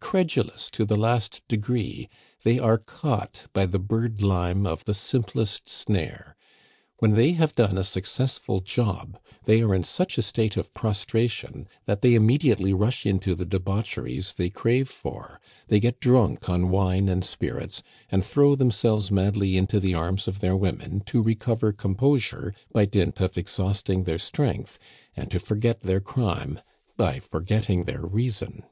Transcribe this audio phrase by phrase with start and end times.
[0.00, 2.08] Credulous to the last degree,
[2.42, 6.36] they are caught by the bird lime of the simplest snare.
[7.00, 11.68] When they have done a successful job, they are in such a state of prostration
[11.84, 17.10] that they immediately rush into the debaucheries they crave for; they get drunk on wine
[17.10, 22.54] and spirits, and throw themselves madly into the arms of their women to recover composure
[22.72, 24.78] by dint of exhausting their strength,
[25.14, 26.58] and to forget their crime
[26.96, 28.62] by forgetting their reason.